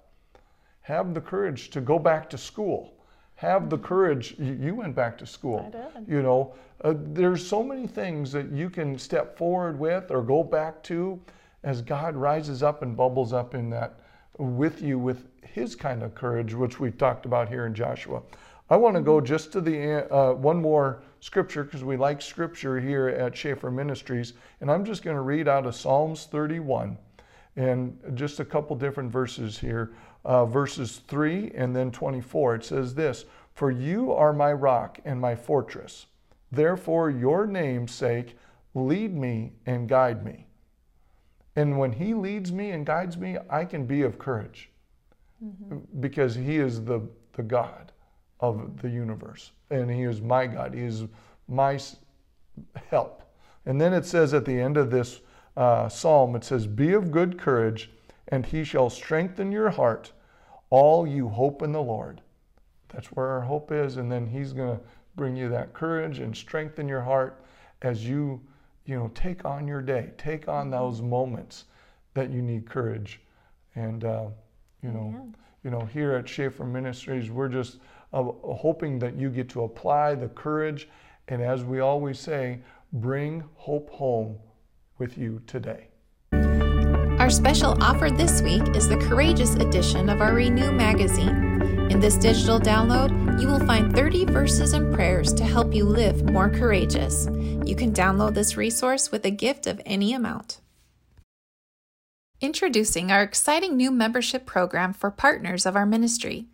have 0.87 1.13
the 1.13 1.19
courage 1.19 1.69
to 1.69 1.81
go 1.81 1.99
back 1.99 2.29
to 2.29 2.37
school. 2.37 2.93
Have 3.35 3.69
the 3.69 3.77
courage. 3.77 4.35
You, 4.39 4.53
you 4.53 4.75
went 4.75 4.95
back 4.95 5.17
to 5.17 5.25
school. 5.25 5.65
I 5.67 5.99
did. 5.99 6.07
You 6.07 6.21
know, 6.21 6.55
uh, 6.81 6.93
there's 6.95 7.45
so 7.45 7.61
many 7.61 7.87
things 7.87 8.31
that 8.31 8.53
you 8.53 8.69
can 8.69 8.97
step 8.97 9.37
forward 9.37 9.77
with 9.77 10.11
or 10.11 10.21
go 10.21 10.43
back 10.43 10.81
to 10.83 11.19
as 11.63 11.81
God 11.81 12.15
rises 12.15 12.63
up 12.63 12.83
and 12.83 12.95
bubbles 12.95 13.33
up 13.33 13.53
in 13.53 13.69
that 13.71 13.99
with 14.37 14.81
you 14.81 14.99
with 14.99 15.25
His 15.41 15.75
kind 15.75 16.03
of 16.03 16.15
courage, 16.15 16.53
which 16.53 16.79
we 16.79 16.91
talked 16.91 17.25
about 17.25 17.49
here 17.49 17.65
in 17.65 17.73
Joshua. 17.73 18.21
I 18.69 18.75
want 18.75 18.95
to 18.95 19.01
go 19.01 19.21
just 19.21 19.51
to 19.53 19.61
the 19.61 20.11
uh, 20.13 20.33
one 20.33 20.61
more 20.61 21.01
scripture 21.19 21.63
because 21.63 21.83
we 21.83 21.95
like 21.97 22.21
scripture 22.21 22.79
here 22.79 23.07
at 23.07 23.35
Schaffer 23.35 23.71
Ministries, 23.71 24.33
and 24.59 24.69
I'm 24.69 24.83
just 24.83 25.03
going 25.03 25.15
to 25.15 25.21
read 25.21 25.47
out 25.47 25.65
of 25.65 25.75
Psalms 25.75 26.25
31 26.25 26.97
and 27.55 27.97
just 28.13 28.39
a 28.39 28.45
couple 28.45 28.75
different 28.75 29.11
verses 29.11 29.57
here 29.57 29.93
uh, 30.27 30.45
verses 30.45 31.01
3 31.07 31.51
and 31.55 31.75
then 31.75 31.91
24. 31.91 32.55
It 32.55 32.65
says 32.65 32.93
this 32.93 33.25
For 33.53 33.71
you 33.71 34.11
are 34.11 34.33
my 34.33 34.51
rock 34.51 34.99
and 35.05 35.19
my 35.19 35.35
fortress. 35.35 36.05
Therefore, 36.51 37.09
your 37.09 37.47
name's 37.47 37.93
sake, 37.93 38.37
lead 38.73 39.15
me 39.15 39.53
and 39.65 39.89
guide 39.89 40.23
me. 40.23 40.46
And 41.57 41.77
when 41.77 41.91
He 41.91 42.13
leads 42.13 42.53
me 42.53 42.71
and 42.71 42.85
guides 42.85 43.17
me, 43.17 43.37
I 43.49 43.65
can 43.65 43.85
be 43.85 44.03
of 44.03 44.17
courage 44.17 44.69
mm-hmm. 45.43 45.79
because 45.99 46.35
He 46.35 46.57
is 46.57 46.85
the, 46.85 47.01
the 47.33 47.43
God 47.43 47.91
of 48.39 48.81
the 48.81 48.89
universe. 48.89 49.51
And 49.69 49.91
He 49.91 50.03
is 50.03 50.21
my 50.21 50.47
God. 50.47 50.73
He 50.73 50.83
is 50.83 51.05
my 51.49 51.79
help. 52.89 53.23
And 53.65 53.81
then 53.81 53.93
it 53.93 54.05
says 54.05 54.33
at 54.33 54.45
the 54.45 54.57
end 54.57 54.77
of 54.77 54.91
this 54.91 55.19
uh, 55.57 55.89
psalm, 55.89 56.35
it 56.35 56.43
says, 56.43 56.67
Be 56.67 56.93
of 56.93 57.11
good 57.11 57.39
courage, 57.39 57.89
and 58.29 58.45
He 58.45 58.63
shall 58.63 58.89
strengthen 58.89 59.51
your 59.51 59.71
heart 59.71 60.11
all 60.69 61.07
you 61.07 61.27
hope 61.27 61.63
in 61.63 61.71
the 61.71 61.81
Lord. 61.81 62.21
That's 62.89 63.07
where 63.07 63.27
our 63.27 63.41
hope 63.41 63.71
is. 63.71 63.97
And 63.97 64.11
then 64.11 64.27
He's 64.27 64.53
going 64.53 64.77
to 64.77 64.83
bring 65.15 65.35
you 65.35 65.49
that 65.49 65.73
courage 65.73 66.19
and 66.19 66.37
strengthen 66.37 66.87
your 66.87 67.01
heart 67.01 67.43
as 67.81 68.07
you, 68.07 68.39
you 68.87 68.95
know, 68.95 69.11
take 69.13 69.45
on 69.45 69.67
your 69.67 69.81
day, 69.81 70.11
take 70.17 70.47
on 70.47 70.71
those 70.71 71.01
moments 71.01 71.65
that 72.13 72.31
you 72.31 72.41
need 72.41 72.67
courage. 72.67 73.19
And, 73.75 74.03
uh, 74.03 74.27
you 74.81 74.89
know, 74.89 75.13
yeah. 75.13 75.37
you 75.63 75.69
know, 75.69 75.85
here 75.85 76.13
at 76.13 76.27
Schaffer 76.27 76.63
Ministries, 76.63 77.29
we're 77.29 77.49
just 77.49 77.79
uh, 78.13 78.23
hoping 78.23 78.97
that 78.99 79.15
you 79.15 79.29
get 79.29 79.49
to 79.49 79.63
apply 79.63 80.15
the 80.15 80.29
courage. 80.29 80.87
And 81.27 81.41
as 81.41 81.63
we 81.65 81.81
always 81.81 82.17
say, 82.17 82.59
bring 82.93 83.43
hope 83.55 83.89
home 83.89 84.37
with 84.97 85.17
you 85.17 85.41
today. 85.45 85.89
Our 86.31 87.29
special 87.29 87.75
offer 87.83 88.09
this 88.09 88.41
week 88.41 88.63
is 88.75 88.87
the 88.87 88.97
Courageous 88.97 89.55
edition 89.55 90.07
of 90.09 90.21
our 90.21 90.33
Renew 90.33 90.71
magazine. 90.71 91.46
In 91.91 91.99
this 91.99 92.17
digital 92.17 92.59
download, 92.59 93.41
you 93.41 93.47
will 93.47 93.65
find 93.65 93.95
30 93.95 94.25
verses 94.25 94.73
and 94.73 94.93
prayers 94.93 95.33
to 95.33 95.43
help 95.43 95.73
you 95.73 95.83
live 95.83 96.29
more 96.29 96.49
courageous. 96.49 97.27
You 97.65 97.75
can 97.75 97.93
download 97.93 98.33
this 98.33 98.57
resource 98.57 99.11
with 99.11 99.25
a 99.25 99.31
gift 99.31 99.67
of 99.67 99.81
any 99.85 100.13
amount. 100.13 100.59
Introducing 102.39 103.11
our 103.11 103.23
exciting 103.23 103.75
new 103.75 103.89
membership 103.89 104.45
program 104.45 104.93
for 104.93 105.09
partners 105.09 105.65
of 105.65 105.75
our 105.75 105.87
ministry. 105.87 106.45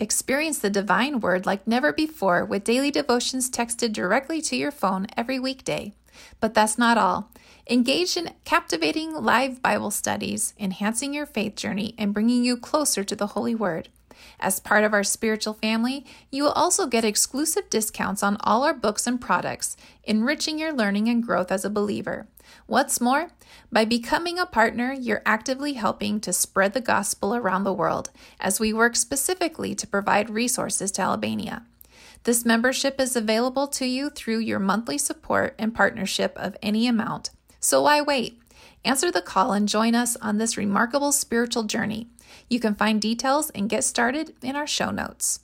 Experience 0.00 0.58
the 0.58 0.70
divine 0.70 1.20
word 1.20 1.44
like 1.44 1.66
never 1.66 1.92
before 1.92 2.44
with 2.44 2.64
daily 2.64 2.90
devotions 2.90 3.50
texted 3.50 3.92
directly 3.92 4.40
to 4.40 4.56
your 4.56 4.70
phone 4.70 5.06
every 5.16 5.38
weekday. 5.38 5.92
But 6.40 6.54
that's 6.54 6.78
not 6.78 6.96
all. 6.96 7.30
Engage 7.68 8.16
in 8.16 8.32
captivating 8.44 9.12
live 9.12 9.60
Bible 9.60 9.90
studies, 9.90 10.54
enhancing 10.58 11.12
your 11.12 11.26
faith 11.26 11.56
journey 11.56 11.94
and 11.98 12.14
bringing 12.14 12.44
you 12.44 12.56
closer 12.56 13.04
to 13.04 13.16
the 13.16 13.28
Holy 13.28 13.54
Word. 13.54 13.88
As 14.40 14.60
part 14.60 14.84
of 14.84 14.92
our 14.92 15.04
spiritual 15.04 15.54
family, 15.54 16.04
you 16.30 16.42
will 16.42 16.52
also 16.52 16.86
get 16.86 17.04
exclusive 17.04 17.70
discounts 17.70 18.22
on 18.22 18.36
all 18.40 18.64
our 18.64 18.74
books 18.74 19.06
and 19.06 19.20
products, 19.20 19.76
enriching 20.04 20.58
your 20.58 20.72
learning 20.72 21.08
and 21.08 21.22
growth 21.22 21.50
as 21.50 21.64
a 21.64 21.70
believer. 21.70 22.26
What's 22.66 23.00
more, 23.00 23.30
by 23.72 23.84
becoming 23.84 24.38
a 24.38 24.46
partner, 24.46 24.92
you're 24.92 25.22
actively 25.26 25.74
helping 25.74 26.20
to 26.20 26.32
spread 26.32 26.72
the 26.72 26.80
gospel 26.80 27.34
around 27.34 27.64
the 27.64 27.72
world 27.72 28.10
as 28.40 28.60
we 28.60 28.72
work 28.72 28.96
specifically 28.96 29.74
to 29.74 29.86
provide 29.86 30.30
resources 30.30 30.90
to 30.92 31.02
Albania. 31.02 31.64
This 32.24 32.44
membership 32.44 33.00
is 33.00 33.14
available 33.14 33.68
to 33.68 33.86
you 33.86 34.10
through 34.10 34.38
your 34.38 34.58
monthly 34.58 34.98
support 34.98 35.54
and 35.58 35.74
partnership 35.74 36.32
of 36.36 36.56
any 36.60 36.86
amount. 36.86 37.30
So 37.60 37.82
why 37.82 38.00
wait? 38.00 38.40
Answer 38.84 39.10
the 39.10 39.22
call 39.22 39.52
and 39.52 39.68
join 39.68 39.94
us 39.94 40.16
on 40.16 40.38
this 40.38 40.56
remarkable 40.56 41.12
spiritual 41.12 41.64
journey. 41.64 42.08
You 42.48 42.60
can 42.60 42.74
find 42.74 43.00
details 43.00 43.50
and 43.50 43.68
get 43.68 43.84
started 43.84 44.34
in 44.42 44.56
our 44.56 44.66
show 44.66 44.90
notes. 44.90 45.40